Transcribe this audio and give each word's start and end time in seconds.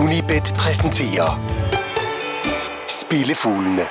Unibet 0.00 0.54
præsenterer 0.58 1.40
Spillefuglene. 2.88 3.82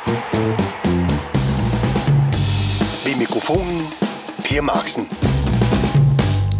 Ved 3.05 3.15
mikrofonen, 3.17 3.79
Per 4.45 4.61
Marksen. 4.61 5.07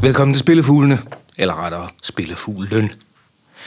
Velkommen 0.02 0.34
til 0.34 0.39
Spillefuglene, 0.39 1.00
eller 1.38 1.64
rettere 1.64 1.88
Spillefuglen. 2.04 2.91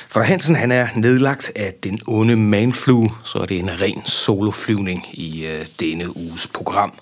For 0.09 0.21
Hansen 0.23 0.57
han 0.57 0.73
er 0.73 0.89
nedlagt 0.97 1.53
af 1.57 1.75
den 1.83 2.01
onde 2.07 2.37
manflu, 2.37 3.09
så 3.25 3.39
er 3.39 3.47
det 3.47 3.59
en 3.59 3.81
ren 3.81 4.05
soloflyvning 4.05 5.05
i 5.13 5.47
øh, 5.47 5.67
denne 5.81 6.17
uges 6.17 6.47
program. 6.47 6.93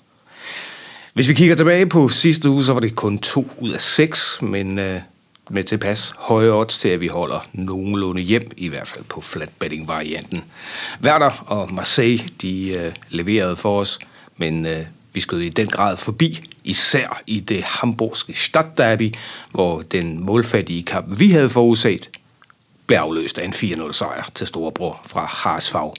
Hvis 1.13 1.29
vi 1.29 1.33
kigger 1.33 1.55
tilbage 1.55 1.85
på 1.85 2.09
sidste 2.09 2.49
uge, 2.49 2.63
så 2.63 2.73
var 2.73 2.79
det 2.79 2.95
kun 2.95 3.19
to 3.19 3.47
ud 3.59 3.71
af 3.71 3.81
seks, 3.81 4.41
men 4.41 4.79
øh, 4.79 5.01
med 5.49 5.63
tilpas 5.63 6.13
høje 6.17 6.51
odds 6.51 6.77
til, 6.77 6.89
at 6.89 6.99
vi 6.99 7.07
holder 7.07 7.39
nogenlunde 7.53 8.21
hjem, 8.21 8.51
i 8.57 8.67
hvert 8.67 8.87
fald 8.87 9.03
på 9.03 9.21
flatbetting-varianten. 9.21 10.43
Werder 11.03 11.43
og 11.47 11.73
Marseille, 11.73 12.23
de 12.41 12.69
øh, 12.69 12.93
leverede 13.09 13.55
for 13.55 13.79
os, 13.79 13.99
men 14.37 14.65
øh, 14.65 14.85
vi 15.13 15.19
skød 15.19 15.39
i 15.39 15.49
den 15.49 15.67
grad 15.67 15.97
forbi, 15.97 16.39
især 16.63 17.21
i 17.27 17.39
det 17.39 17.63
hamburgske 17.63 18.33
Stadtderby, 18.35 19.13
hvor 19.51 19.81
den 19.81 20.25
målfattige 20.25 20.83
kamp, 20.83 21.19
vi 21.19 21.31
havde 21.31 21.49
forudset, 21.49 22.09
blev 22.87 22.97
afløst 22.97 23.37
af 23.37 23.45
en 23.45 23.53
4-0 23.53 23.91
sejr 23.91 24.29
til 24.33 24.47
storebror 24.47 25.01
fra 25.05 25.25
Harsfag. 25.25 25.93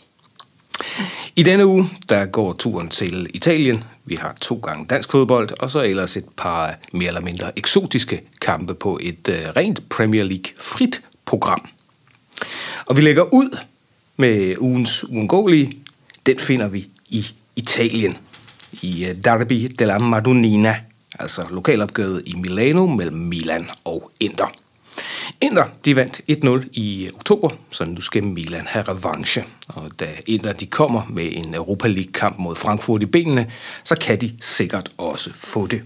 I 1.36 1.42
denne 1.42 1.66
uge, 1.66 1.90
der 2.08 2.26
går 2.26 2.52
turen 2.52 2.88
til 2.88 3.26
Italien. 3.34 3.84
Vi 4.04 4.14
har 4.14 4.34
to 4.40 4.56
gange 4.56 4.84
dansk 4.84 5.10
fodbold, 5.10 5.48
og 5.60 5.70
så 5.70 5.82
ellers 5.82 6.16
et 6.16 6.28
par 6.36 6.74
mere 6.92 7.08
eller 7.08 7.20
mindre 7.20 7.58
eksotiske 7.58 8.20
kampe 8.44 8.74
på 8.74 8.98
et 9.02 9.28
øh, 9.28 9.48
rent 9.56 9.88
Premier 9.88 10.24
League 10.24 10.52
frit 10.56 11.02
program. 11.24 11.68
Og 12.86 12.96
vi 12.96 13.00
lægger 13.00 13.34
ud 13.34 13.58
med 14.16 14.56
ugens 14.58 15.04
uundgåelige. 15.04 15.78
Den 16.26 16.38
finder 16.38 16.68
vi 16.68 16.88
i 17.08 17.26
Italien, 17.56 18.16
i 18.82 19.04
øh, 19.04 19.14
Derby 19.24 19.74
della 19.78 19.98
Madonnina, 19.98 20.80
altså 21.18 21.46
lokalopgøret 21.50 22.22
i 22.26 22.34
Milano 22.34 22.86
mellem 22.86 23.16
Milan 23.16 23.70
og 23.84 24.10
Inter. 24.20 24.52
Inter, 25.40 25.64
de 25.84 25.96
vandt 25.96 26.20
1-0 26.64 26.68
i 26.72 27.10
oktober, 27.14 27.50
så 27.70 27.84
nu 27.84 28.00
skal 28.00 28.24
Milan 28.24 28.66
have 28.66 28.84
revanche. 28.88 29.44
Og 29.68 29.90
da 30.00 30.06
Inter 30.26 30.52
de 30.52 30.66
kommer 30.66 31.02
med 31.10 31.32
en 31.32 31.54
Europa 31.54 31.88
League-kamp 31.88 32.38
mod 32.38 32.56
Frankfurt 32.56 33.02
i 33.02 33.06
benene, 33.06 33.50
så 33.84 33.96
kan 33.96 34.20
de 34.20 34.32
sikkert 34.40 34.88
også 34.98 35.30
få 35.32 35.66
det. 35.66 35.82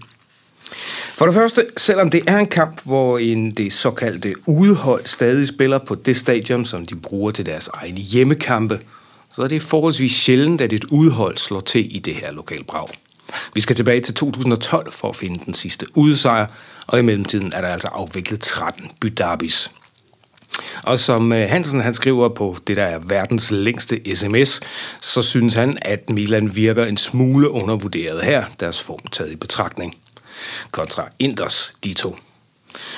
For 1.13 1.25
det 1.25 1.35
første, 1.35 1.65
selvom 1.77 2.09
det 2.09 2.23
er 2.27 2.37
en 2.37 2.45
kamp, 2.45 2.81
hvor 2.85 3.17
en 3.17 3.51
det 3.51 3.73
såkaldte 3.73 4.33
udehold 4.47 5.05
stadig 5.05 5.47
spiller 5.47 5.77
på 5.77 5.95
det 5.95 6.17
stadion, 6.17 6.65
som 6.65 6.85
de 6.85 6.95
bruger 6.95 7.31
til 7.31 7.45
deres 7.45 7.67
egne 7.73 7.99
hjemmekampe, 7.99 8.79
så 9.35 9.41
er 9.41 9.47
det 9.47 9.61
forholdsvis 9.61 10.11
sjældent, 10.11 10.61
at 10.61 10.73
et 10.73 10.85
udhold 10.85 11.37
slår 11.37 11.59
til 11.59 11.95
i 11.95 11.99
det 11.99 12.15
her 12.15 12.31
lokalbrag. 12.31 12.87
Vi 13.53 13.61
skal 13.61 13.75
tilbage 13.75 14.01
til 14.01 14.13
2012 14.13 14.91
for 14.91 15.09
at 15.09 15.15
finde 15.15 15.45
den 15.45 15.53
sidste 15.53 15.85
udsejr, 15.97 16.47
og 16.87 16.99
i 16.99 17.01
mellemtiden 17.01 17.51
er 17.55 17.61
der 17.61 17.67
altså 17.67 17.87
afviklet 17.87 18.39
13 18.39 18.91
bydarbis. 19.01 19.71
Og 20.83 20.99
som 20.99 21.33
øh, 21.33 21.49
Hansen 21.49 21.79
han 21.79 21.93
skriver 21.93 22.29
på 22.29 22.57
det, 22.67 22.77
der 22.77 22.83
er 22.83 22.99
verdens 22.99 23.51
længste 23.51 24.15
sms, 24.15 24.59
så 25.01 25.21
synes 25.21 25.53
han, 25.53 25.77
at 25.81 26.09
Milan 26.09 26.55
virker 26.55 26.85
en 26.85 26.97
smule 26.97 27.49
undervurderet 27.49 28.23
her, 28.23 28.43
deres 28.59 28.83
form 28.83 29.07
taget 29.11 29.31
i 29.31 29.35
betragtning. 29.35 29.95
Kontra 30.71 31.07
Inders, 31.19 31.73
de 31.83 31.93
to. 31.93 32.17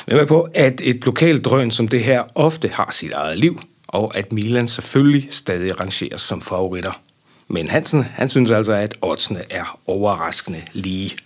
Men 0.08 0.18
med 0.18 0.26
på, 0.26 0.48
at 0.54 0.82
et 0.84 1.06
lokalt 1.06 1.46
drøn 1.46 1.72
som 1.72 1.88
det 1.88 2.04
her 2.04 2.24
ofte 2.36 2.68
har 2.68 2.92
sit 2.92 3.12
eget 3.12 3.38
liv, 3.38 3.62
og 3.88 4.18
at 4.18 4.32
Milan 4.32 4.68
selvfølgelig 4.68 5.28
stadig 5.32 5.80
rangeres 5.80 6.22
som 6.22 6.42
favoritter. 6.42 7.02
Men 7.48 7.70
Hansen, 7.70 8.04
han 8.04 8.30
synes 8.30 8.52
altså, 8.52 8.74
at 8.74 8.96
oddsene 9.02 9.44
er 9.50 9.80
overraskende 9.88 10.62
lige. 10.72 11.18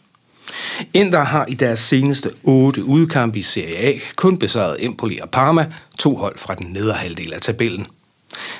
Inter 0.94 1.24
har 1.24 1.46
i 1.46 1.54
deres 1.54 1.80
seneste 1.80 2.32
otte 2.44 2.84
udkampe 2.84 3.40
i 3.40 3.42
Serie 3.42 3.78
A 3.78 4.00
kun 4.16 4.38
besejret 4.38 4.86
Empoli 4.86 5.20
og 5.22 5.30
Parma, 5.30 5.74
to 6.00 6.16
hold 6.16 6.38
fra 6.38 6.56
den 6.56 6.68
nedre 6.68 6.94
halvdel 6.94 7.34
af 7.34 7.42
tabellen. 7.42 7.88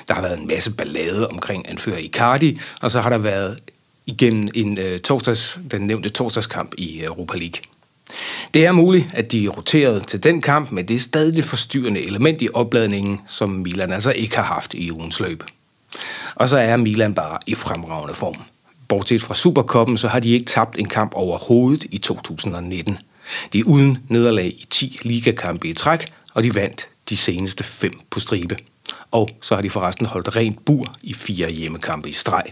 Der 0.08 0.14
har 0.14 0.22
været 0.22 0.38
en 0.38 0.46
masse 0.46 0.70
ballade 0.70 1.28
omkring 1.28 1.68
anfører 1.68 1.98
Icardi, 1.98 2.60
og 2.82 2.90
så 2.90 3.00
har 3.00 3.08
der 3.08 3.18
været 3.18 3.58
igennem 4.06 4.48
en, 4.54 4.78
øh, 4.78 5.00
torsdags, 5.00 5.58
den 5.70 5.86
nævnte 5.86 6.08
torsdagskamp 6.08 6.74
i 6.78 7.04
Europa 7.04 7.38
League. 7.38 7.60
Det 8.54 8.66
er 8.66 8.72
muligt, 8.72 9.08
at 9.12 9.32
de 9.32 9.48
roterede 9.48 10.00
til 10.00 10.22
den 10.22 10.42
kamp, 10.42 10.72
men 10.72 10.88
det 10.88 10.96
er 10.96 11.00
stadig 11.00 11.36
det 11.36 11.44
forstyrrende 11.44 12.00
element 12.00 12.42
i 12.42 12.48
opladningen, 12.54 13.20
som 13.28 13.50
Milan 13.50 13.92
altså 13.92 14.12
ikke 14.12 14.36
har 14.36 14.42
haft 14.42 14.74
i 14.74 14.90
ugens 14.92 15.20
løb. 15.20 15.42
Og 16.34 16.48
så 16.48 16.56
er 16.56 16.76
Milan 16.76 17.14
bare 17.14 17.38
i 17.46 17.54
fremragende 17.54 18.14
form. 18.14 18.36
Bortset 18.88 19.22
fra 19.22 19.34
Superkoppen, 19.34 19.98
så 19.98 20.08
har 20.08 20.20
de 20.20 20.30
ikke 20.30 20.46
tabt 20.46 20.78
en 20.78 20.88
kamp 20.88 21.12
overhovedet 21.14 21.84
i 21.90 21.98
2019. 21.98 22.98
De 23.52 23.58
er 23.58 23.64
uden 23.64 23.98
nederlag 24.08 24.46
i 24.46 24.66
10 24.70 24.98
ligakampe 25.02 25.68
i 25.68 25.72
træk, 25.72 26.06
og 26.34 26.44
de 26.44 26.54
vandt 26.54 26.88
de 27.08 27.16
seneste 27.16 27.64
fem 27.64 28.00
på 28.10 28.20
stribe. 28.20 28.56
Og 29.10 29.30
så 29.42 29.54
har 29.54 29.62
de 29.62 29.70
forresten 29.70 30.06
holdt 30.06 30.36
rent 30.36 30.64
bur 30.64 30.94
i 31.02 31.14
fire 31.14 31.50
hjemmekampe 31.50 32.08
i 32.08 32.12
streg. 32.12 32.44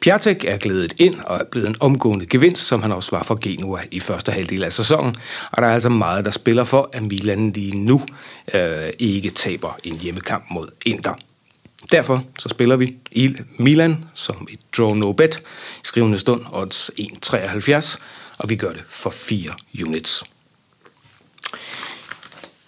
Piatek 0.00 0.44
er 0.44 0.56
glædet 0.56 0.94
ind 0.98 1.14
og 1.26 1.38
er 1.38 1.44
blevet 1.44 1.68
en 1.68 1.76
omgående 1.80 2.26
gevinst, 2.26 2.62
som 2.66 2.82
han 2.82 2.92
også 2.92 3.10
var 3.10 3.22
for 3.22 3.38
Genua 3.42 3.80
i 3.90 4.00
første 4.00 4.32
halvdel 4.32 4.64
af 4.64 4.72
sæsonen. 4.72 5.14
Og 5.50 5.62
der 5.62 5.68
er 5.68 5.74
altså 5.74 5.88
meget, 5.88 6.24
der 6.24 6.30
spiller 6.30 6.64
for, 6.64 6.90
at 6.92 7.02
Milan 7.02 7.52
lige 7.52 7.78
nu 7.78 8.02
øh, 8.54 8.90
ikke 8.98 9.30
taber 9.30 9.78
en 9.84 9.98
hjemmekamp 9.98 10.44
mod 10.50 10.68
Inter. 10.86 11.14
Derfor 11.92 12.24
så 12.38 12.48
spiller 12.48 12.76
vi 12.76 12.96
i 13.10 13.36
Milan 13.58 14.04
som 14.14 14.48
et 14.50 14.58
draw 14.76 14.94
no 14.94 15.12
bet. 15.12 15.42
Skrivende 15.82 16.18
stund 16.18 16.42
odds 16.52 16.90
1,73, 17.00 17.98
og 18.38 18.48
vi 18.48 18.56
gør 18.56 18.68
det 18.68 18.82
for 18.88 19.10
4 19.10 19.50
units. 19.86 20.24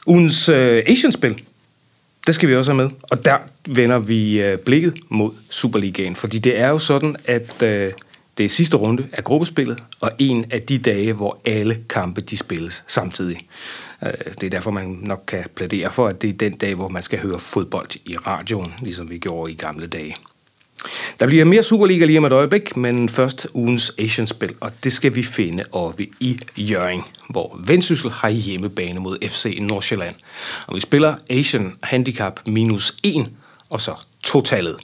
Ugens 0.07 0.49
øh, 0.49 0.83
Asian-spil, 0.87 1.43
det 2.27 2.35
skal 2.35 2.49
vi 2.49 2.57
også 2.57 2.73
have 2.73 2.83
med. 2.83 2.91
Og 3.11 3.25
der 3.25 3.39
vender 3.69 3.99
vi 3.99 4.43
øh, 4.43 4.59
blikket 4.59 4.95
mod 5.09 5.33
Superligaen, 5.51 6.15
fordi 6.15 6.39
det 6.39 6.61
er 6.61 6.69
jo 6.69 6.79
sådan, 6.79 7.17
at 7.25 7.63
øh, 7.63 7.93
det 8.39 8.45
er 8.45 8.49
sidste 8.49 8.77
runde 8.77 9.09
af 9.13 9.25
gruppespillet, 9.25 9.83
og 10.01 10.11
en 10.19 10.45
af 10.51 10.63
de 10.63 10.79
dage, 10.79 11.13
hvor 11.13 11.41
alle 11.45 11.79
kampe 11.89 12.21
de 12.21 12.37
spilles 12.37 12.85
samtidig. 12.87 13.49
Øh, 14.03 14.13
det 14.41 14.43
er 14.45 14.51
derfor, 14.51 14.71
man 14.71 14.87
nok 15.03 15.25
kan 15.27 15.45
plædere 15.55 15.91
for, 15.91 16.07
at 16.07 16.23
det 16.23 16.31
er 16.31 16.35
den 16.35 16.53
dag, 16.53 16.75
hvor 16.75 16.89
man 16.89 17.03
skal 17.03 17.19
høre 17.19 17.39
fodbold 17.39 17.91
i 18.05 18.17
radioen, 18.17 18.75
ligesom 18.83 19.11
vi 19.11 19.19
gjorde 19.19 19.53
i 19.53 19.55
gamle 19.55 19.87
dage. 19.87 20.17
Der 21.21 21.27
bliver 21.27 21.45
mere 21.45 21.63
Superliga 21.63 22.05
lige 22.05 22.19
om 22.19 22.25
et 22.25 22.33
øjeblik, 22.33 22.77
men 22.77 23.09
først 23.09 23.47
ugens 23.55 23.93
Asian-spil, 23.99 24.55
og 24.61 24.73
det 24.85 24.93
skal 24.93 25.15
vi 25.15 25.23
finde 25.23 25.65
oppe 25.73 26.07
i 26.21 26.41
Jørgen, 26.57 27.03
hvor 27.31 27.61
Vendsyssel 27.67 28.11
har 28.11 28.29
hjemmebane 28.29 29.01
mod 29.01 29.19
FC 29.29 29.59
Nordsjælland. 29.61 30.15
Og 30.67 30.75
vi 30.75 30.81
spiller 30.81 31.15
Asian 31.31 31.73
Handicap 31.83 32.41
minus 32.47 32.97
1, 33.03 33.31
og 33.71 33.81
så 33.81 33.95
totallet. 34.25 34.77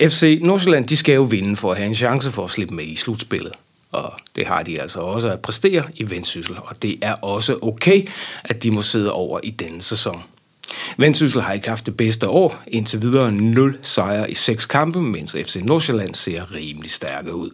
FC 0.00 0.38
Nordsjælland 0.42 0.86
de 0.86 0.96
skal 0.96 1.14
jo 1.14 1.22
vinde 1.22 1.56
for 1.56 1.70
at 1.70 1.76
have 1.76 1.88
en 1.88 1.94
chance 1.94 2.30
for 2.30 2.44
at 2.44 2.50
slippe 2.50 2.74
med 2.74 2.84
i 2.84 2.96
slutspillet. 2.96 3.52
Og 3.92 4.12
det 4.36 4.46
har 4.46 4.62
de 4.62 4.80
altså 4.80 5.00
også 5.00 5.30
at 5.30 5.40
præstere 5.40 5.84
i 5.94 6.10
Vendsyssel, 6.10 6.56
og 6.64 6.82
det 6.82 6.98
er 7.02 7.14
også 7.14 7.58
okay, 7.62 8.08
at 8.44 8.62
de 8.62 8.70
må 8.70 8.82
sidde 8.82 9.12
over 9.12 9.40
i 9.42 9.50
denne 9.50 9.82
sæson. 9.82 10.22
Vendsyssel 10.96 11.42
har 11.42 11.52
ikke 11.52 11.68
haft 11.68 11.86
det 11.86 11.96
bedste 11.96 12.28
år, 12.28 12.62
indtil 12.66 13.02
videre 13.02 13.32
0 13.32 13.78
sejre 13.82 14.30
i 14.30 14.34
6 14.34 14.66
kampe, 14.66 15.02
mens 15.02 15.32
FC 15.32 15.56
Nordsjælland 15.62 16.14
ser 16.14 16.54
rimelig 16.54 16.90
stærke 16.90 17.34
ud. 17.34 17.50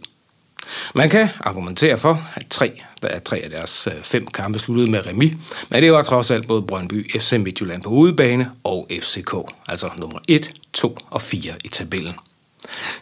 Man 0.95 1.11
kan 1.11 1.29
argumentere 1.41 1.99
for, 1.99 2.23
at 2.35 2.47
tre, 2.51 2.81
der 3.03 3.09
er 3.09 3.19
tre 3.19 3.37
af 3.39 3.51
deres 3.51 3.89
øh, 3.93 4.03
fem 4.03 4.27
kampe 4.27 4.59
sluttede 4.59 4.91
med 4.91 5.07
remi, 5.07 5.35
men 5.71 5.83
det 5.83 5.93
var 5.93 6.03
trods 6.03 6.31
alt 6.31 6.47
både 6.47 6.63
Brøndby, 6.63 7.21
FC 7.21 7.33
Midtjylland 7.33 7.83
på 7.83 7.91
udebane 7.91 8.51
og 8.65 8.89
FCK, 9.03 9.35
altså 9.69 9.91
nummer 9.99 10.19
1, 10.29 10.51
2 10.73 10.99
og 11.11 11.23
4 11.23 11.53
i 11.65 11.69
tabellen. 11.69 12.15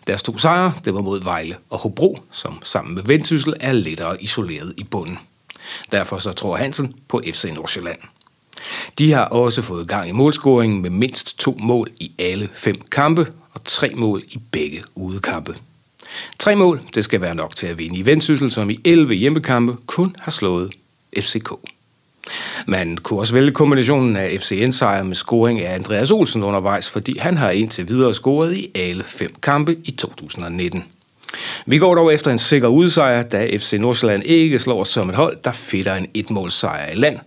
Deres 0.06 0.22
to 0.22 0.38
sejre, 0.38 0.72
det 0.84 0.94
var 0.94 1.00
mod 1.00 1.24
Vejle 1.24 1.56
og 1.70 1.78
Hobro, 1.78 2.18
som 2.32 2.58
sammen 2.62 2.94
med 2.94 3.02
Vendsyssel 3.02 3.54
er 3.60 3.72
lettere 3.72 4.22
isoleret 4.22 4.74
i 4.76 4.84
bunden. 4.84 5.18
Derfor 5.92 6.18
så 6.18 6.32
tror 6.32 6.56
Hansen 6.56 6.94
på 7.08 7.22
FC 7.32 7.44
Nordsjælland. 7.54 7.98
De 8.98 9.12
har 9.12 9.24
også 9.24 9.62
fået 9.62 9.88
gang 9.88 10.08
i 10.08 10.12
målscoringen 10.12 10.82
med 10.82 10.90
mindst 10.90 11.38
to 11.38 11.56
mål 11.60 11.88
i 12.00 12.12
alle 12.18 12.48
fem 12.52 12.80
kampe 12.92 13.26
og 13.52 13.64
tre 13.64 13.92
mål 13.94 14.22
i 14.32 14.38
begge 14.52 14.82
udekampe. 14.94 15.54
Tre 16.38 16.54
mål, 16.54 16.80
det 16.94 17.04
skal 17.04 17.20
være 17.20 17.34
nok 17.34 17.56
til 17.56 17.66
at 17.66 17.78
vinde 17.78 17.98
i 17.98 18.06
Vendsyssel, 18.06 18.50
som 18.50 18.70
i 18.70 18.80
11 18.84 19.14
hjemmekampe 19.14 19.76
kun 19.86 20.16
har 20.18 20.30
slået 20.30 20.72
FCK. 21.20 21.50
Man 22.66 22.96
kunne 22.96 23.20
også 23.20 23.34
vælge 23.34 23.50
kombinationen 23.50 24.16
af 24.16 24.40
FCN-sejr 24.40 25.02
med 25.02 25.16
scoring 25.16 25.60
af 25.60 25.74
Andreas 25.74 26.10
Olsen 26.10 26.42
undervejs, 26.42 26.90
fordi 26.90 27.18
han 27.18 27.36
har 27.36 27.50
indtil 27.50 27.88
videre 27.88 28.14
scoret 28.14 28.56
i 28.56 28.70
alle 28.74 29.04
fem 29.04 29.34
kampe 29.42 29.76
i 29.84 29.90
2019. 29.90 30.84
Vi 31.66 31.78
går 31.78 31.94
dog 31.94 32.14
efter 32.14 32.30
en 32.30 32.38
sikker 32.38 32.68
udsejr, 32.68 33.22
da 33.22 33.56
FC 33.56 33.76
Nordsjælland 33.80 34.22
ikke 34.24 34.58
slår 34.58 34.84
som 34.84 35.08
et 35.08 35.14
hold, 35.14 35.36
der 35.44 35.52
fitter 35.52 35.94
en 35.94 36.06
etmålsejr 36.14 36.90
i 36.90 36.94
land, 36.94 37.18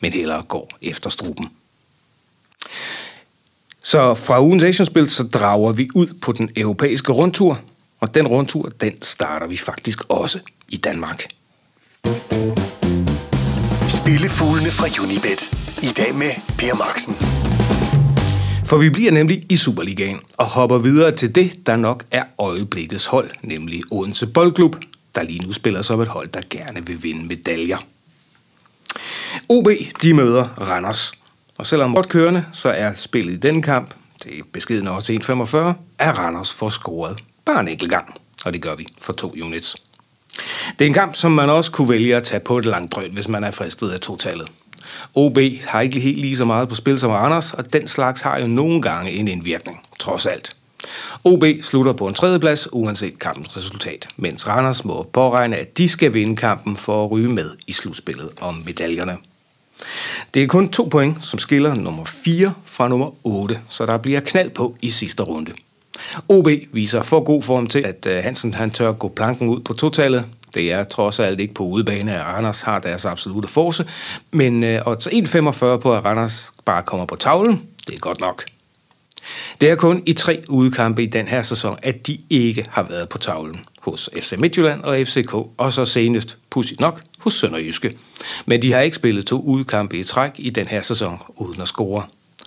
men 0.00 0.12
hellere 0.12 0.42
går 0.42 0.70
efter 0.82 1.10
struben. 1.10 1.48
Så 3.82 4.14
fra 4.14 4.42
ugens 4.42 4.62
Asian-spil, 4.62 5.10
så 5.10 5.22
drager 5.22 5.72
vi 5.72 5.88
ud 5.94 6.06
på 6.22 6.32
den 6.32 6.50
europæiske 6.56 7.12
rundtur, 7.12 7.60
og 8.00 8.14
den 8.14 8.26
rundtur, 8.26 8.68
den 8.80 9.02
starter 9.02 9.46
vi 9.46 9.56
faktisk 9.56 10.02
også 10.08 10.38
i 10.68 10.76
Danmark. 10.76 11.26
Spillefuglene 13.88 14.70
fra 14.70 15.02
Unibet. 15.02 15.50
I 15.82 15.92
dag 15.96 16.14
med 16.14 16.30
Per 16.58 16.74
Marksen. 16.74 17.14
For 18.66 18.76
vi 18.76 18.90
bliver 18.90 19.12
nemlig 19.12 19.44
i 19.48 19.56
Superligaen 19.56 20.20
og 20.36 20.46
hopper 20.46 20.78
videre 20.78 21.16
til 21.16 21.34
det, 21.34 21.66
der 21.66 21.76
nok 21.76 22.04
er 22.10 22.24
øjeblikkets 22.38 23.04
hold, 23.04 23.30
nemlig 23.42 23.82
Odense 23.90 24.26
Boldklub, 24.26 24.76
der 25.14 25.22
lige 25.22 25.46
nu 25.46 25.52
spiller 25.52 25.82
som 25.82 26.00
et 26.00 26.08
hold, 26.08 26.28
der 26.28 26.40
gerne 26.50 26.86
vil 26.86 27.02
vinde 27.02 27.26
medaljer. 27.26 27.78
OB, 29.48 29.68
de 30.02 30.14
møder 30.14 30.44
Randers. 30.44 31.12
Og 31.58 31.66
selvom 31.66 31.94
godt 31.94 32.08
kørende, 32.08 32.44
så 32.52 32.68
er 32.68 32.94
spillet 32.94 33.32
i 33.32 33.36
den 33.36 33.62
kamp, 33.62 33.94
til 34.22 34.42
beskeden 34.52 34.88
også 34.88 35.12
1,45, 35.12 35.56
er 35.98 36.12
Randers 36.12 36.52
for 36.52 36.68
scoret 36.68 37.18
bare 37.44 37.60
en 37.60 37.68
enkelt 37.68 37.90
gang. 37.90 38.14
Og 38.44 38.52
det 38.52 38.62
gør 38.62 38.74
vi 38.74 38.86
for 39.00 39.12
to 39.12 39.34
units. 39.42 39.76
Det 40.78 40.84
er 40.84 40.86
en 40.86 40.94
kamp, 40.94 41.14
som 41.14 41.32
man 41.32 41.50
også 41.50 41.70
kunne 41.70 41.88
vælge 41.88 42.16
at 42.16 42.22
tage 42.22 42.40
på 42.40 42.58
et 42.58 42.66
langt 42.66 42.92
drøn, 42.92 43.10
hvis 43.12 43.28
man 43.28 43.44
er 43.44 43.50
fristet 43.50 43.90
af 43.90 44.00
totallet. 44.00 44.48
OB 45.14 45.38
har 45.66 45.80
ikke 45.80 46.00
helt 46.00 46.18
lige 46.18 46.36
så 46.36 46.44
meget 46.44 46.68
på 46.68 46.74
spil 46.74 46.98
som 46.98 47.10
Randers, 47.10 47.52
og 47.52 47.72
den 47.72 47.88
slags 47.88 48.20
har 48.20 48.38
jo 48.38 48.46
nogle 48.46 48.82
gange 48.82 49.10
en 49.10 49.28
indvirkning, 49.28 49.80
trods 49.98 50.26
alt. 50.26 50.56
OB 51.24 51.44
slutter 51.62 51.92
på 51.92 52.06
en 52.06 52.14
tredjeplads, 52.14 52.68
uanset 52.72 53.18
kampens 53.18 53.56
resultat, 53.56 54.08
mens 54.16 54.46
Randers 54.46 54.84
må 54.84 55.10
påregne, 55.12 55.56
at 55.56 55.78
de 55.78 55.88
skal 55.88 56.14
vinde 56.14 56.36
kampen 56.36 56.76
for 56.76 57.04
at 57.04 57.10
ryge 57.10 57.28
med 57.28 57.50
i 57.66 57.72
slutspillet 57.72 58.28
om 58.40 58.54
medaljerne. 58.66 59.16
Det 60.34 60.42
er 60.42 60.46
kun 60.46 60.68
to 60.68 60.88
point, 60.90 61.24
som 61.26 61.38
skiller 61.38 61.74
nummer 61.74 62.04
4 62.04 62.52
fra 62.64 62.88
nummer 62.88 63.10
8, 63.24 63.60
så 63.68 63.86
der 63.86 63.98
bliver 63.98 64.20
knald 64.20 64.50
på 64.50 64.76
i 64.82 64.90
sidste 64.90 65.22
runde. 65.22 65.52
OB 66.28 66.48
viser 66.72 67.02
for 67.02 67.24
god 67.24 67.42
form 67.42 67.66
til, 67.66 67.78
at 67.78 68.06
øh, 68.06 68.24
Hansen 68.24 68.54
han 68.54 68.70
tør 68.70 68.92
gå 68.92 69.08
planken 69.08 69.48
ud 69.48 69.60
på 69.60 69.72
totallet. 69.72 70.24
Det 70.54 70.72
er 70.72 70.84
trods 70.84 71.20
alt 71.20 71.40
ikke 71.40 71.54
på 71.54 71.64
udebane, 71.64 72.14
at 72.14 72.26
Randers 72.26 72.62
har 72.62 72.78
deres 72.78 73.04
absolute 73.04 73.48
force, 73.48 73.86
men 74.30 74.64
øh, 74.64 74.80
odds 74.86 75.06
1,45 75.06 75.76
på, 75.76 75.94
at 75.94 76.04
Randers 76.04 76.52
bare 76.64 76.82
kommer 76.82 77.06
på 77.06 77.16
tavlen, 77.16 77.62
det 77.86 77.94
er 77.94 77.98
godt 77.98 78.20
nok. 78.20 78.44
Det 79.60 79.70
er 79.70 79.74
kun 79.74 80.02
i 80.06 80.12
tre 80.12 80.42
udkampe 80.48 81.02
i 81.02 81.06
den 81.06 81.28
her 81.28 81.42
sæson, 81.42 81.78
at 81.82 82.06
de 82.06 82.18
ikke 82.30 82.66
har 82.70 82.82
været 82.82 83.08
på 83.08 83.18
tavlen 83.18 83.64
hos 83.80 84.10
FC 84.20 84.32
Midtjylland 84.38 84.82
og 84.82 85.06
FCK, 85.06 85.34
og 85.34 85.72
så 85.72 85.84
senest, 85.84 86.36
pudsigt 86.50 86.80
nok, 86.80 87.02
hos 87.20 87.34
Sønderjyske. 87.34 87.96
Men 88.46 88.62
de 88.62 88.72
har 88.72 88.80
ikke 88.80 88.96
spillet 88.96 89.26
to 89.26 89.40
udkampe 89.40 89.98
i 89.98 90.04
træk 90.04 90.30
i 90.38 90.50
den 90.50 90.68
her 90.68 90.82
sæson 90.82 91.18
uden 91.36 91.60
at 91.60 91.68
score. 91.68 92.02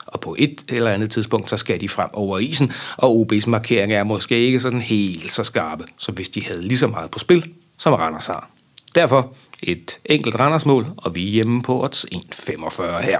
Og 0.05 0.19
på 0.19 0.35
et 0.39 0.63
eller 0.69 0.91
andet 0.91 1.11
tidspunkt, 1.11 1.49
så 1.49 1.57
skal 1.57 1.81
de 1.81 1.89
frem 1.89 2.09
over 2.13 2.39
isen, 2.39 2.73
og 2.97 3.25
OB's 3.25 3.49
markering 3.49 3.93
er 3.93 4.03
måske 4.03 4.39
ikke 4.39 4.59
sådan 4.59 4.81
helt 4.81 5.31
så 5.31 5.43
skarpe, 5.43 5.83
som 5.97 6.15
hvis 6.15 6.29
de 6.29 6.45
havde 6.45 6.67
lige 6.67 6.77
så 6.77 6.87
meget 6.87 7.11
på 7.11 7.19
spil, 7.19 7.49
som 7.77 7.93
Randers 7.93 8.27
har. 8.27 8.49
Derfor 8.95 9.33
et 9.63 9.99
enkelt 10.05 10.35
Randers-mål, 10.35 10.87
og 10.97 11.15
vi 11.15 11.27
er 11.27 11.31
hjemme 11.31 11.61
på 11.61 11.83
odds 11.83 12.05
1,45 12.05 13.01
her. 13.01 13.19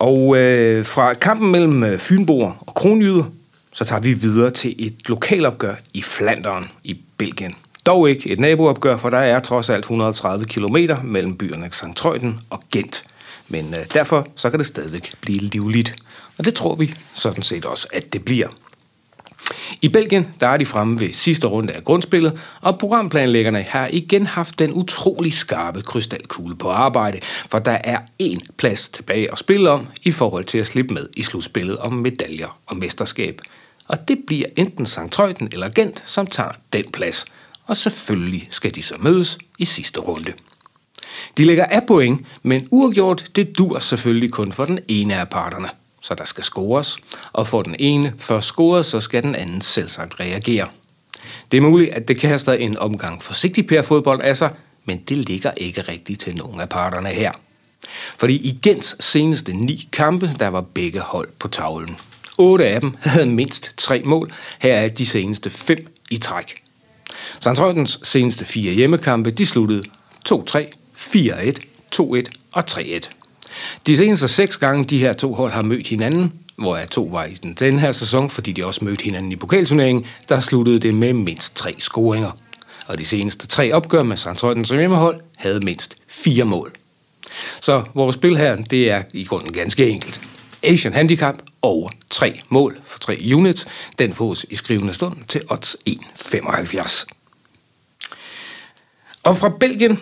Og 0.00 0.36
øh, 0.36 0.84
fra 0.84 1.14
kampen 1.14 1.52
mellem 1.52 1.82
øh, 1.84 1.98
Fynboer 1.98 2.52
og 2.66 2.74
Kronjyder, 2.74 3.24
så 3.72 3.84
tager 3.84 4.00
vi 4.00 4.12
videre 4.12 4.50
til 4.50 4.74
et 4.78 5.08
lokalopgør 5.08 5.74
i 5.94 6.02
Flanderen 6.02 6.68
i 6.84 7.00
Belgien. 7.18 7.54
Dog 7.86 8.10
ikke 8.10 8.30
et 8.30 8.40
naboopgør, 8.40 8.96
for 8.96 9.10
der 9.10 9.18
er 9.18 9.40
trods 9.40 9.70
alt 9.70 9.80
130 9.80 10.44
km 10.44 10.76
mellem 11.04 11.36
byerne 11.36 11.68
St. 11.72 11.96
Trøjden 11.96 12.40
og 12.50 12.62
Gent. 12.72 13.04
Men 13.48 13.74
øh, 13.74 13.86
derfor 13.94 14.26
så 14.36 14.50
kan 14.50 14.58
det 14.58 14.66
stadigvæk 14.66 15.12
blive 15.20 15.38
livligt. 15.38 15.94
Og 16.38 16.44
det 16.44 16.54
tror 16.54 16.74
vi 16.74 16.94
sådan 17.14 17.42
set 17.42 17.64
også, 17.64 17.88
at 17.92 18.12
det 18.12 18.24
bliver. 18.24 18.48
I 19.82 19.88
Belgien 19.88 20.34
der 20.40 20.46
er 20.46 20.56
de 20.56 20.66
fremme 20.66 21.00
ved 21.00 21.12
sidste 21.12 21.46
runde 21.46 21.72
af 21.72 21.84
grundspillet, 21.84 22.40
og 22.60 22.78
programplanlæggerne 22.78 23.62
har 23.62 23.88
igen 23.92 24.26
haft 24.26 24.58
den 24.58 24.72
utrolig 24.72 25.32
skarpe 25.32 25.82
krystalkugle 25.82 26.56
på 26.56 26.70
arbejde, 26.70 27.20
for 27.50 27.58
der 27.58 27.78
er 27.84 27.98
én 28.22 28.38
plads 28.56 28.88
tilbage 28.88 29.32
at 29.32 29.38
spille 29.38 29.70
om 29.70 29.86
i 30.02 30.10
forhold 30.10 30.44
til 30.44 30.58
at 30.58 30.66
slippe 30.66 30.94
med 30.94 31.08
i 31.16 31.22
slutspillet 31.22 31.78
om 31.78 31.92
medaljer 31.92 32.58
og 32.66 32.76
mesterskab. 32.76 33.40
Og 33.88 34.08
det 34.08 34.18
bliver 34.26 34.46
enten 34.56 34.86
St. 34.86 35.10
Trøjten 35.10 35.48
eller 35.52 35.68
Gent, 35.68 36.02
som 36.06 36.26
tager 36.26 36.52
den 36.72 36.84
plads. 36.92 37.24
Og 37.66 37.76
selvfølgelig 37.76 38.48
skal 38.50 38.74
de 38.74 38.82
så 38.82 38.94
mødes 38.98 39.38
i 39.58 39.64
sidste 39.64 40.00
runde. 40.00 40.32
De 41.36 41.44
lægger 41.44 41.64
af 41.64 41.86
point, 41.86 42.26
men 42.42 42.68
uafgjort 42.70 43.24
det 43.36 43.58
dur 43.58 43.78
selvfølgelig 43.78 44.30
kun 44.32 44.52
for 44.52 44.64
den 44.64 44.78
ene 44.88 45.14
af 45.14 45.28
parterne 45.28 45.68
så 46.02 46.14
der 46.14 46.24
skal 46.24 46.44
scores, 46.44 46.98
og 47.32 47.46
får 47.46 47.62
den 47.62 47.76
ene 47.78 48.12
først 48.18 48.46
scoret, 48.46 48.86
så 48.86 49.00
skal 49.00 49.22
den 49.22 49.34
anden 49.34 49.60
selvsagt 49.60 50.20
reagere. 50.20 50.68
Det 51.52 51.56
er 51.56 51.60
muligt, 51.60 51.90
at 51.90 52.08
det 52.08 52.20
kaster 52.20 52.52
en 52.52 52.78
omgang 52.78 53.22
forsigtig 53.22 53.66
per 53.66 53.82
fodbold 53.82 54.22
af 54.22 54.36
sig, 54.36 54.50
men 54.84 54.98
det 55.08 55.16
ligger 55.16 55.52
ikke 55.56 55.82
rigtigt 55.82 56.20
til 56.20 56.36
nogen 56.36 56.60
af 56.60 56.68
parterne 56.68 57.08
her. 57.08 57.32
Fordi 58.18 58.34
i 58.34 58.58
Gens 58.62 58.96
seneste 59.00 59.52
ni 59.52 59.88
kampe, 59.92 60.30
der 60.38 60.48
var 60.48 60.60
begge 60.60 61.00
hold 61.00 61.28
på 61.38 61.48
tavlen. 61.48 61.96
Otte 62.38 62.66
af 62.66 62.80
dem 62.80 62.96
havde 63.00 63.26
mindst 63.26 63.74
tre 63.76 64.02
mål, 64.04 64.32
her 64.58 64.74
er 64.74 64.88
de 64.88 65.06
seneste 65.06 65.50
fem 65.50 65.86
i 66.10 66.18
træk. 66.18 66.62
Sandtrøjtens 67.40 68.00
seneste 68.02 68.44
fire 68.44 68.72
hjemmekampe, 68.72 69.30
de 69.30 69.46
sluttede 69.46 69.82
2-3, 70.28 70.34
4-1, 70.96 71.58
2-1 71.94 72.22
og 72.52 72.64
3-1. 72.70 73.19
De 73.86 73.96
seneste 73.96 74.28
seks 74.28 74.56
gange, 74.56 74.84
de 74.84 74.98
her 74.98 75.12
to 75.12 75.34
hold 75.34 75.52
har 75.52 75.62
mødt 75.62 75.88
hinanden, 75.88 76.32
hvor 76.56 76.76
jeg 76.76 76.90
to 76.90 77.02
var 77.02 77.24
i 77.24 77.34
den, 77.34 77.54
den 77.54 77.78
her 77.78 77.92
sæson, 77.92 78.30
fordi 78.30 78.52
de 78.52 78.66
også 78.66 78.84
mødte 78.84 79.04
hinanden 79.04 79.32
i 79.32 79.36
pokalturneringen, 79.36 80.06
der 80.28 80.40
sluttede 80.40 80.78
det 80.80 80.94
med 80.94 81.12
mindst 81.12 81.56
tre 81.56 81.74
scoringer. 81.78 82.30
Og 82.86 82.98
de 82.98 83.04
seneste 83.04 83.46
tre 83.46 83.72
opgør 83.72 84.02
med 84.02 84.16
Sandtrøjden 84.16 84.64
som 84.64 84.78
hjemmehold 84.78 85.20
havde 85.36 85.60
mindst 85.60 85.96
fire 86.08 86.44
mål. 86.44 86.72
Så 87.60 87.82
vores 87.94 88.14
spil 88.14 88.36
her, 88.36 88.56
det 88.56 88.90
er 88.90 89.02
i 89.14 89.24
grunden 89.24 89.52
ganske 89.52 89.88
enkelt. 89.88 90.20
Asian 90.62 90.92
Handicap 90.92 91.34
over 91.62 91.90
tre 92.10 92.40
mål 92.48 92.80
for 92.84 92.98
tre 92.98 93.30
units. 93.34 93.66
Den 93.98 94.14
fås 94.14 94.46
i 94.50 94.56
skrivende 94.56 94.92
stund 94.92 95.16
til 95.28 95.42
odds 95.50 95.76
1,75. 95.88 97.06
Og 99.24 99.36
fra 99.36 99.48
Belgien, 99.48 100.00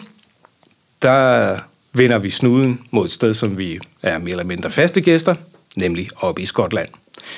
der 1.02 1.58
vender 1.92 2.18
vi 2.18 2.30
snuden 2.30 2.80
mod 2.90 3.06
et 3.06 3.12
sted, 3.12 3.34
som 3.34 3.58
vi 3.58 3.78
er 4.02 4.18
mere 4.18 4.30
eller 4.30 4.44
mindre 4.44 4.70
faste 4.70 5.00
gæster, 5.00 5.34
nemlig 5.76 6.08
oppe 6.16 6.42
i 6.42 6.46
Skotland. 6.46 6.88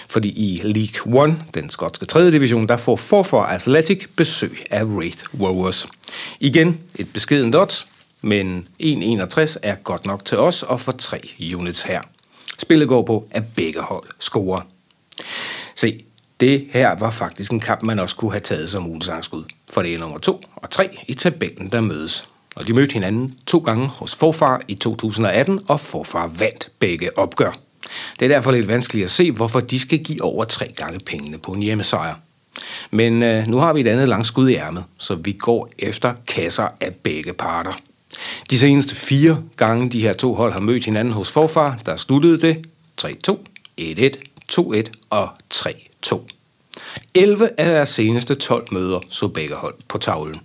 Fordi 0.09 0.29
i 0.29 0.61
League 0.63 1.21
One, 1.23 1.43
den 1.55 1.71
skotske 1.71 2.07
3. 2.07 2.31
division, 2.31 2.69
der 2.69 2.77
får 2.77 2.97
Forfar 2.97 3.47
Athletic 3.47 4.07
besøg 4.17 4.63
af 4.71 4.85
Wraith 4.85 5.25
Rovers. 5.41 5.89
Igen 6.41 6.81
et 6.99 7.13
beskedent 7.13 7.55
odds, 7.55 7.87
men 8.23 8.69
1,61 8.83 9.57
er 9.63 9.75
godt 9.75 10.07
nok 10.07 10.25
til 10.25 10.39
os 10.39 10.63
og 10.63 10.81
for 10.81 10.93
tre 10.93 11.21
units 11.55 11.83
her. 11.83 12.01
Spillet 12.59 12.89
går 12.89 13.03
på, 13.03 13.29
at 13.31 13.43
begge 13.57 13.81
hold 13.81 14.05
scorer. 14.19 14.61
Se, 15.77 16.05
det 16.41 16.67
her 16.71 16.95
var 16.95 17.11
faktisk 17.11 17.53
en 17.53 17.61
kamp, 17.61 17.83
man 17.83 17.99
også 17.99 18.17
kunne 18.17 18.31
have 18.31 18.41
taget 18.41 18.71
som 18.71 18.87
ugens 18.87 19.11
for 19.71 19.83
det 19.83 19.95
er 19.95 19.99
nummer 19.99 20.19
2 20.19 20.45
og 20.57 20.71
3 20.71 21.05
i 21.09 21.15
tabellen, 21.15 21.73
der 21.73 21.81
mødes 21.81 22.29
og 22.55 22.67
de 22.67 22.73
mødte 22.73 22.93
hinanden 22.93 23.35
to 23.47 23.59
gange 23.59 23.89
hos 23.89 24.15
Forfar 24.15 24.61
i 24.69 24.75
2018, 24.75 25.61
og 25.69 25.81
Forfar 25.81 26.27
vandt 26.39 26.69
begge 26.79 27.19
opgør. 27.19 27.59
Det 28.19 28.25
er 28.25 28.29
derfor 28.29 28.51
lidt 28.51 28.69
vanskeligt 28.69 29.05
at 29.05 29.11
se, 29.11 29.33
hvorfor 29.33 29.61
de 29.61 29.79
skal 29.79 29.99
give 29.99 30.23
over 30.23 30.45
tre 30.45 30.73
gange 30.77 31.01
pengene 31.07 31.39
på 31.39 31.53
en 31.53 31.63
hjemmesejr. 31.63 32.15
Men 32.91 33.23
øh, 33.23 33.47
nu 33.47 33.59
har 33.59 33.73
vi 33.73 33.81
et 33.81 33.87
andet 33.87 34.09
langt 34.09 34.27
skud 34.27 34.49
i 34.49 34.55
ærmet, 34.55 34.85
så 34.99 35.15
vi 35.15 35.33
går 35.33 35.71
efter 35.79 36.15
kasser 36.27 36.69
af 36.81 36.95
begge 36.95 37.33
parter. 37.33 37.73
De 38.51 38.59
seneste 38.59 38.95
fire 38.95 39.43
gange 39.57 39.91
de 39.91 40.01
her 40.01 40.13
to 40.13 40.35
hold 40.35 40.53
har 40.53 40.61
mødt 40.61 40.85
hinanden 40.85 41.15
hos 41.15 41.31
Forfar, 41.31 41.79
der 41.87 41.97
sluttede 41.97 42.41
det 42.41 42.67
3-2, 43.03 43.37
1-1, 43.81 44.11
2-1 44.53 44.83
og 45.11 45.29
3-2. 45.55 46.19
11 47.15 47.51
af 47.59 47.67
deres 47.67 47.89
seneste 47.89 48.35
12 48.35 48.69
møder 48.73 49.01
så 49.09 49.29
begge 49.29 49.55
hold 49.55 49.75
på 49.89 49.99
tavlen. 49.99 50.41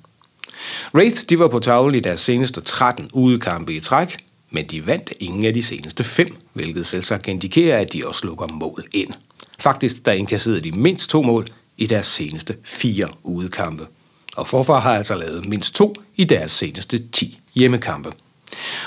Wraith 0.94 1.22
de 1.30 1.40
var 1.40 1.48
på 1.48 1.60
tavlen 1.60 1.96
i 1.96 2.00
deres 2.00 2.20
seneste 2.20 2.62
13 2.62 3.10
udekampe 3.14 3.74
i 3.74 3.80
træk, 3.80 4.18
men 4.50 4.66
de 4.66 4.88
vandt 4.88 5.14
ingen 5.20 5.46
af 5.46 5.54
de 5.54 5.64
seneste 5.64 6.04
fem, 6.04 6.38
hvilket 6.54 6.86
selvsagt 6.86 7.28
indikerer, 7.28 7.78
at 7.78 7.94
de 7.94 8.08
også 8.08 8.26
lukker 8.26 8.48
mål 8.48 8.86
ind. 8.92 9.14
Faktisk 9.60 10.06
der 10.06 10.12
indkasserede 10.12 10.62
de 10.62 10.72
mindst 10.72 11.10
to 11.10 11.22
mål 11.22 11.48
i 11.78 11.88
deres 11.88 12.08
seneste 12.08 12.56
fire 12.64 13.08
udekampe. 13.24 13.88
Og 14.36 14.48
forfar 14.48 14.80
har 14.80 14.96
altså 14.96 15.16
lavet 15.16 15.46
mindst 15.46 15.76
to 15.76 15.96
i 16.16 16.24
deres 16.24 16.52
seneste 16.52 17.08
10 17.12 17.40
hjemmekampe. 17.56 18.12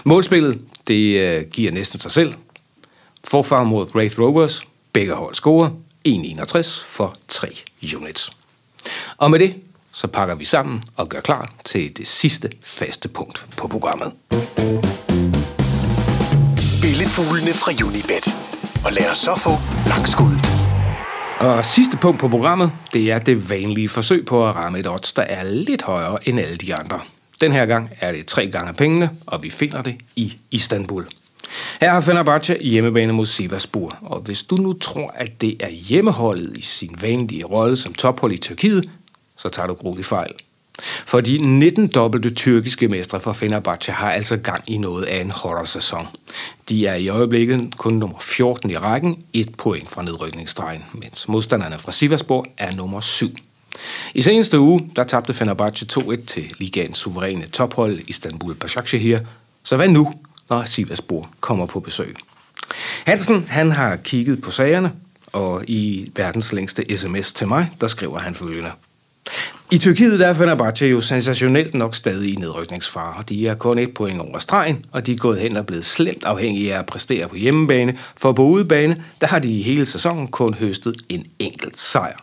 Målspillet, 0.05 0.59
det 0.89 1.21
øh, 1.21 1.47
giver 1.51 1.73
næsten 1.73 2.01
sig 2.01 2.13
selv. 2.13 2.35
Forfar 3.25 3.65
mod 3.65 3.87
Wraith 3.95 4.21
Rovers, 4.21 4.63
begge 4.93 5.15
hold 5.15 5.35
scorer, 5.35 5.71
1,61 6.09 6.87
for 6.87 7.17
3 7.29 7.49
units. 7.97 8.33
Og 9.17 9.31
med 9.31 9.39
det, 9.39 9.55
så 9.93 10.07
pakker 10.07 10.35
vi 10.35 10.45
sammen 10.45 10.83
og 10.97 11.09
gør 11.09 11.21
klar 11.21 11.53
til 11.65 11.97
det 11.97 12.09
sidste 12.09 12.51
faste 12.65 13.09
punkt 13.09 13.47
på 13.57 13.69
programmet. 13.69 14.13
Spille 16.59 17.09
Spillefuglene 17.09 17.55
fra 17.55 17.73
Unibet. 17.87 18.37
Og 18.85 18.93
lad 18.93 19.11
os 19.11 19.19
så 19.19 19.35
få 19.37 19.51
langskuddet. 19.89 20.47
Og 21.39 21.65
sidste 21.65 21.97
punkt 21.97 22.21
på 22.21 22.29
programmet, 22.29 22.73
det 22.93 23.13
er 23.13 23.19
det 23.19 23.51
vanlige 23.51 23.89
forsøg 23.89 24.27
på 24.27 24.49
at 24.49 24.55
ramme 24.55 24.79
et 24.79 24.91
odds, 24.91 25.13
der 25.13 25.23
er 25.23 25.45
lidt 25.45 25.83
højere 25.83 26.29
end 26.29 26.41
alle 26.41 26.57
de 26.57 26.75
andre. 26.75 27.01
Den 27.41 27.53
her 27.53 27.67
gang 27.67 27.91
er 28.01 28.13
det 28.13 28.27
tre 28.27 28.47
gange 28.47 28.75
pengene, 28.75 29.11
og 29.27 29.43
vi 29.43 29.51
finder 29.51 29.83
det 29.83 29.97
i 30.17 30.37
Istanbul. 30.51 31.07
Her 31.81 31.91
har 31.91 32.01
Fenerbahce 32.01 32.59
hjemmebane 32.61 33.13
mod 33.13 33.27
Sivasspor, 33.27 33.97
og 34.01 34.21
hvis 34.21 34.43
du 34.43 34.57
nu 34.57 34.73
tror, 34.73 35.15
at 35.15 35.41
det 35.41 35.57
er 35.61 35.71
hjemmeholdet 35.71 36.57
i 36.57 36.63
sin 36.63 36.97
vanlige 37.01 37.45
rolle 37.45 37.77
som 37.77 37.95
tophold 37.95 38.33
i 38.33 38.37
Tyrkiet, 38.37 38.91
så 39.39 39.49
tager 39.49 39.67
du 39.67 39.75
grueligt 39.75 40.07
fejl. 40.07 40.33
For 41.07 41.21
de 41.21 41.37
19-dobbelte 41.37 42.35
tyrkiske 42.35 42.89
mestre 42.89 43.21
fra 43.21 43.33
Fenerbahce 43.33 43.93
har 43.93 44.11
altså 44.11 44.37
gang 44.37 44.65
i 44.67 44.79
noget 44.79 45.05
af 45.05 45.21
en 45.21 45.31
horror-sæson. 45.31 46.07
De 46.69 46.87
er 46.87 46.95
i 46.95 47.09
øjeblikket 47.09 47.75
kun 47.77 47.95
nummer 47.95 48.19
14 48.19 48.71
i 48.71 48.77
rækken, 48.77 49.23
et 49.33 49.55
point 49.55 49.91
fra 49.91 50.03
nedrykningsstregen, 50.03 50.85
mens 50.93 51.29
modstanderne 51.29 51.79
fra 51.79 51.93
Sivasspor 51.93 52.47
er 52.57 52.75
nummer 52.75 53.01
7. 53.01 53.29
I 54.15 54.23
seneste 54.23 54.59
uge, 54.59 54.91
der 54.97 55.05
tabte 55.05 55.35
Fenerbahce 55.35 55.87
2-1 55.93 56.27
til 56.27 56.53
ligaens 56.59 56.99
suveræne 56.99 57.49
tophold 57.49 57.99
Istanbul 58.09 58.55
Başakşehir. 58.55 59.19
Så 59.63 59.77
hvad 59.77 59.89
nu, 59.89 60.13
når 60.51 60.65
Sivasspor 60.65 61.31
kommer 61.41 61.67
på 61.67 61.81
besøg? 61.81 62.17
Hansen, 63.07 63.45
han 63.49 63.73
har 63.73 63.97
kigget 63.97 64.41
på 64.43 64.51
sagerne, 64.51 64.93
og 65.33 65.65
i 65.67 66.13
verdens 66.17 66.53
længste 66.53 66.97
sms 66.97 67.33
til 67.33 67.49
mig, 67.49 67.71
der 67.81 67.87
skriver 67.87 68.19
han 68.19 68.35
følgende. 68.35 68.71
I 69.73 69.79
Tyrkiet 69.79 70.21
der 70.21 70.27
er 70.27 70.33
Fenerbahce 70.33 70.87
jo 70.87 71.01
sensationelt 71.01 71.75
nok 71.75 71.95
stadig 71.95 72.33
i 72.33 72.37
nedrykningsfare. 72.37 73.25
De 73.29 73.49
er 73.49 73.55
kun 73.55 73.79
et 73.79 73.95
point 73.95 74.21
over 74.21 74.39
stregen, 74.39 74.85
og 74.93 75.07
de 75.07 75.13
er 75.13 75.17
gået 75.17 75.41
hen 75.41 75.57
og 75.57 75.67
blevet 75.67 75.85
slemt 75.85 76.25
afhængige 76.25 76.75
af 76.75 76.79
at 76.79 76.87
præstere 76.87 77.29
på 77.29 77.37
hjemmebane. 77.37 77.99
For 78.17 78.33
på 78.33 78.43
udebane, 78.43 79.05
der 79.21 79.27
har 79.27 79.39
de 79.39 79.51
i 79.51 79.63
hele 79.63 79.87
sæsonen 79.87 80.29
kun 80.29 80.55
høstet 80.55 80.97
en 81.09 81.27
enkelt 81.39 81.79
sejr. 81.79 82.17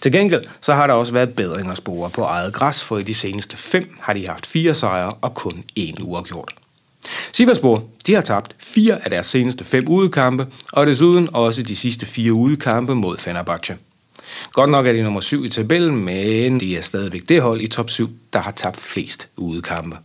Til 0.00 0.12
gengæld 0.12 0.44
så 0.60 0.74
har 0.74 0.86
der 0.86 0.94
også 0.94 1.12
været 1.12 1.34
bedringer 1.34 1.74
spore 1.74 2.10
på 2.10 2.22
eget 2.22 2.52
græs, 2.52 2.84
for 2.84 2.98
i 2.98 3.02
de 3.02 3.14
seneste 3.14 3.56
fem 3.56 3.96
har 4.00 4.12
de 4.12 4.28
haft 4.28 4.46
fire 4.46 4.74
sejre 4.74 5.12
og 5.12 5.34
kun 5.34 5.64
én 5.78 6.02
uafgjort. 6.02 6.54
Sivasspor, 7.32 7.84
de 8.06 8.14
har 8.14 8.20
tabt 8.20 8.56
fire 8.58 9.04
af 9.04 9.10
deres 9.10 9.26
seneste 9.26 9.64
fem 9.64 9.88
udekampe, 9.88 10.46
og 10.72 10.86
desuden 10.86 11.28
også 11.32 11.62
de 11.62 11.76
sidste 11.76 12.06
fire 12.06 12.32
udekampe 12.32 12.94
mod 12.94 13.18
Fenerbahce. 13.18 13.76
Godt 14.52 14.70
nok 14.70 14.86
er 14.86 14.92
de 14.92 15.02
nummer 15.02 15.20
syv 15.20 15.44
i 15.44 15.48
tabellen, 15.48 16.04
men 16.04 16.60
de 16.60 16.76
er 16.76 16.82
stadigvæk 16.82 17.28
det 17.28 17.42
hold 17.42 17.60
i 17.60 17.66
top 17.66 17.90
7, 17.90 18.10
der 18.32 18.40
har 18.40 18.50
tabt 18.50 18.76
flest 18.76 19.28
udekampe. 19.36 19.96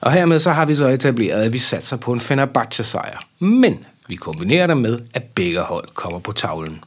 Og 0.00 0.12
hermed 0.12 0.38
så 0.38 0.50
har 0.50 0.64
vi 0.64 0.74
så 0.74 0.86
etableret, 0.86 1.42
at 1.42 1.52
vi 1.52 1.58
satser 1.58 1.96
på 1.96 2.12
en 2.12 2.20
Fenerbahce-sejr. 2.20 3.26
Men 3.38 3.84
vi 4.08 4.14
kombinerer 4.14 4.66
det 4.66 4.76
med, 4.76 5.00
at 5.14 5.22
begge 5.22 5.60
hold 5.60 5.88
kommer 5.94 6.18
på 6.18 6.32
tavlen. 6.32 6.84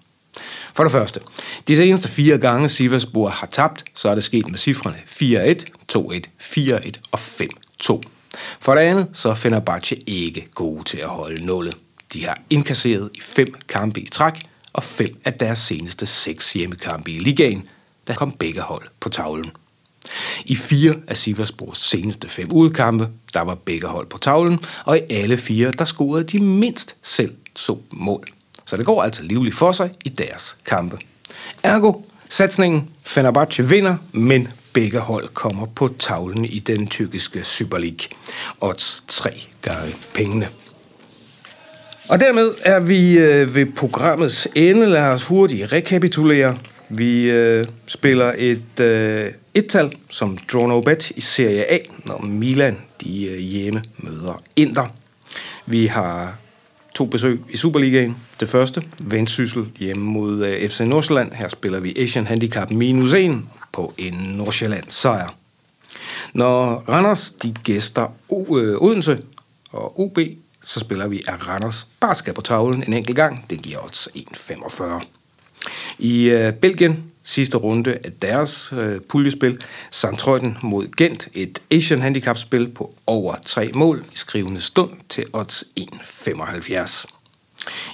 For 0.73 0.83
det 0.83 0.91
første, 0.91 1.19
de 1.67 1.75
seneste 1.75 2.09
fire 2.09 2.37
gange 2.37 2.69
Sivasspor 2.69 3.29
har 3.29 3.47
tabt, 3.47 3.83
så 3.95 4.09
er 4.09 4.15
det 4.15 4.23
sket 4.23 4.47
med 4.47 4.59
cifrene 4.59 4.97
4-1, 5.05 5.97
2-1, 5.97 6.21
4-1 6.41 6.91
og 7.11 7.19
5-2. 7.19 8.01
For 8.59 8.75
det 8.75 8.81
andet, 8.81 9.07
så 9.13 9.33
finder 9.33 9.35
Fenerbahce 9.35 9.95
ikke 9.95 10.47
gode 10.55 10.83
til 10.83 10.97
at 10.97 11.07
holde 11.07 11.45
nullet. 11.45 11.77
De 12.13 12.25
har 12.25 12.39
indkasseret 12.49 13.09
i 13.13 13.21
fem 13.21 13.53
kampe 13.69 14.01
i 14.01 14.09
træk, 14.09 14.33
og 14.73 14.83
fem 14.83 15.21
af 15.25 15.33
deres 15.33 15.59
seneste 15.59 16.05
seks 16.05 16.53
hjemmekampe 16.53 17.11
i 17.11 17.19
ligaen, 17.19 17.67
der 18.07 18.13
kom 18.13 18.31
begge 18.31 18.61
hold 18.61 18.83
på 18.99 19.09
tavlen. 19.09 19.51
I 20.45 20.55
fire 20.55 20.95
af 21.07 21.17
Siverspors 21.17 21.77
seneste 21.77 22.29
fem 22.29 22.51
udkampe, 22.51 23.09
der 23.33 23.41
var 23.41 23.55
begge 23.55 23.87
hold 23.87 24.07
på 24.07 24.17
tavlen, 24.17 24.59
og 24.85 24.97
i 24.97 25.01
alle 25.09 25.37
fire, 25.37 25.71
der 25.71 25.85
scorede 25.85 26.23
de 26.23 26.39
mindst 26.39 26.95
selv 27.03 27.35
to 27.55 27.83
mål. 27.91 28.27
Så 28.65 28.77
det 28.77 28.85
går 28.85 29.03
altså 29.03 29.23
livligt 29.23 29.55
for 29.55 29.71
sig 29.71 29.91
i 30.05 30.09
deres 30.09 30.57
kampe. 30.65 30.97
Ergo, 31.63 31.93
satsningen 32.29 32.89
Fenerbahce 33.05 33.69
vinder, 33.69 33.95
men 34.11 34.47
begge 34.73 34.99
hold 34.99 35.27
kommer 35.27 35.65
på 35.65 35.95
tavlen 35.99 36.45
i 36.45 36.59
den 36.59 36.87
tyrkiske 36.87 37.43
Super 37.43 37.77
League. 37.77 38.17
Odds 38.61 39.03
tre 39.07 39.47
gange 39.61 39.95
pengene. 40.13 40.47
Og 42.11 42.19
dermed 42.19 42.51
er 42.61 42.79
vi 42.79 43.17
øh, 43.17 43.55
ved 43.55 43.65
programmets 43.65 44.47
ende. 44.55 44.85
Lad 44.85 45.03
os 45.03 45.23
hurtigt 45.23 45.71
rekapitulere. 45.71 46.57
Vi 46.89 47.29
øh, 47.29 47.65
spiller 47.87 48.33
et 48.37 48.79
øh, 48.79 49.31
et-tal 49.53 49.91
som 50.09 50.37
draw 50.51 50.67
no 50.67 50.81
bet 50.81 51.09
i 51.09 51.21
Serie 51.21 51.71
A, 51.71 51.77
når 52.05 52.21
Milan 52.21 52.77
de 53.03 53.25
øh, 53.25 53.37
hjemme 53.37 53.81
møder 53.97 54.41
Inter. 54.55 54.87
Vi 55.65 55.85
har 55.85 56.35
to 56.95 57.05
besøg 57.05 57.41
i 57.49 57.57
Superligaen. 57.57 58.17
Det 58.39 58.49
første, 58.49 58.83
Vendsyssel 59.03 59.65
hjemme 59.79 60.03
mod 60.03 60.45
øh, 60.45 60.69
FC 60.69 60.79
Nordsjælland. 60.79 61.31
Her 61.31 61.49
spiller 61.49 61.79
vi 61.79 61.93
Asian 61.97 62.27
Handicap 62.27 62.71
minus 62.71 63.13
1 63.13 63.41
på 63.73 63.93
en 63.97 64.13
Nordsjælland 64.13 64.83
sejr. 64.89 65.35
Når 66.33 66.83
Randers 66.89 67.29
de 67.29 67.53
gæster 67.63 68.15
o, 68.29 68.57
øh, 68.57 68.81
Odense 68.81 69.19
og 69.71 69.99
OB 69.99 70.19
så 70.63 70.79
spiller 70.79 71.07
vi 71.07 71.23
af 71.27 71.47
Randers 71.47 71.87
bare 71.99 72.15
skal 72.15 72.33
på 72.33 72.41
tavlen 72.41 72.83
en 72.87 72.93
enkelt 72.93 73.15
gang. 73.15 73.49
Det 73.49 73.61
giver 73.61 73.85
odds 73.85 74.07
1,45. 74.07 75.05
I 75.99 76.29
øh, 76.29 76.53
Belgien 76.53 77.11
sidste 77.23 77.57
runde 77.57 77.97
af 78.03 78.11
deres 78.21 78.73
øh, 78.77 79.01
puljespil, 79.01 79.63
Sandtrøjden 79.91 80.57
mod 80.61 80.87
Gent, 80.97 81.27
et 81.33 81.61
Asian 81.71 82.01
Handicap-spil 82.01 82.69
på 82.69 82.93
over 83.07 83.35
tre 83.45 83.71
mål 83.73 84.05
i 84.13 84.17
skrivende 84.17 84.61
stund 84.61 84.91
til 85.09 85.25
odds 85.33 85.63
1,75. 85.79 87.05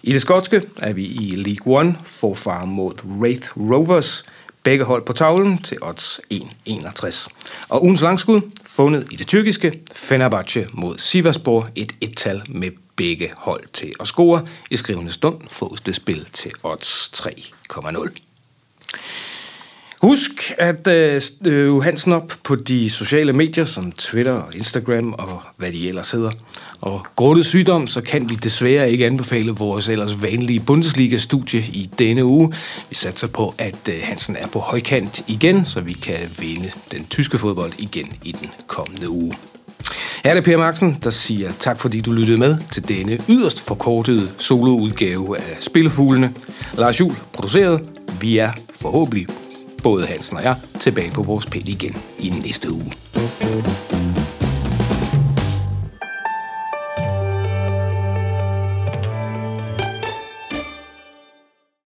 I 0.04 0.14
det 0.14 0.22
skotske 0.22 0.62
er 0.78 0.94
vi 0.94 1.06
i 1.06 1.36
League 1.36 1.80
One, 1.80 1.98
forfar 2.04 2.66
mod 2.66 3.06
Wraith 3.06 3.58
Rovers, 3.58 4.26
Begge 4.68 4.86
hold 4.86 5.06
på 5.06 5.14
tavlen 5.14 5.58
til 5.58 5.78
odds 5.82 6.20
1,61. 6.34 7.28
Og 7.70 7.84
ugens 7.84 8.02
langskud 8.02 8.42
fundet 8.66 9.08
i 9.12 9.16
det 9.16 9.28
tyrkiske 9.28 9.80
Fenerbahce 9.94 10.68
mod 10.74 10.98
Sivasspor 10.98 11.70
et 11.76 11.92
et-tal 12.02 12.44
med 12.50 12.72
begge 12.96 13.32
hold 13.38 13.64
til 13.74 13.94
at 14.00 14.08
score. 14.08 14.48
I 14.70 14.78
skrivende 14.78 15.12
stund 15.12 15.42
fås 15.50 15.82
det 15.82 15.96
spil 15.96 16.26
til 16.34 16.52
odds 16.64 17.12
3,0. 17.16 18.10
Husk 20.02 20.54
at 20.58 20.88
øh, 20.88 21.22
øh 21.46 21.78
Hansen 21.78 22.14
op 22.14 22.34
på 22.44 22.56
de 22.56 22.90
sociale 22.90 23.34
medier 23.34 23.66
som 23.66 23.92
Twitter 23.92 24.32
og 24.32 24.56
Instagram 24.56 25.14
og 25.14 25.42
hvad 25.58 25.72
de 25.72 25.88
ellers 25.88 26.12
hedder. 26.12 26.32
Og 26.82 27.06
grundet 27.16 27.46
sygdom, 27.46 27.88
så 27.88 28.02
kan 28.02 28.30
vi 28.30 28.36
desværre 28.36 28.92
ikke 28.92 29.06
anbefale 29.06 29.52
vores 29.52 29.88
ellers 29.90 30.22
vanlige 30.22 30.60
Bundesliga-studie 30.60 31.60
i 31.60 31.90
denne 32.00 32.26
uge. 32.26 32.54
Vi 32.90 32.96
satser 32.96 33.28
på, 33.28 33.54
at 33.58 33.90
øh, 33.90 33.96
Hansen 34.04 34.36
er 34.36 34.48
på 34.48 34.60
højkant 34.60 35.24
igen, 35.28 35.66
så 35.66 35.82
vi 35.82 35.94
kan 35.94 36.20
vinde 36.40 36.72
den 36.92 37.06
tyske 37.06 37.38
fodbold 37.38 37.74
igen 37.78 38.14
i 38.24 38.32
den 38.32 38.50
kommende 38.68 39.10
uge. 39.10 39.34
Her 40.24 40.32
er 40.32 40.36
det 40.36 40.44
Per 40.44 40.58
Marksen, 40.58 40.98
der 41.04 41.10
siger 41.10 41.52
tak, 41.60 41.80
fordi 41.80 42.02
du 42.02 42.12
lyttede 42.12 42.38
med 42.38 42.58
til 42.74 42.88
denne 42.88 43.20
yderst 43.30 43.60
forkortede 43.60 44.30
soloudgave 44.38 45.38
af 45.38 45.58
Spillefuglene. 45.60 46.34
Lars 46.74 47.00
Jul 47.00 47.14
produceret. 47.34 47.82
Vi 48.22 48.38
er 48.38 48.52
forhåbentlig 48.76 49.28
både 49.84 50.06
Hansen 50.06 50.38
og 50.38 50.44
jeg 50.44 50.56
tilbage 50.80 51.12
på 51.12 51.24
vores 51.24 51.46
pæl 51.46 51.68
igen 51.70 51.98
i 52.20 52.30
næste 52.30 52.72
uge. 52.72 52.94